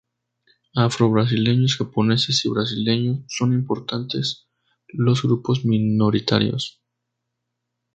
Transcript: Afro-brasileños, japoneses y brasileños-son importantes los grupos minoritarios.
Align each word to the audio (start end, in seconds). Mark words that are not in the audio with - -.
Afro-brasileños, 0.75 1.77
japoneses 1.77 2.43
y 2.45 2.49
brasileños-son 2.49 3.53
importantes 3.53 4.47
los 4.87 5.21
grupos 5.21 5.63
minoritarios. 5.63 6.81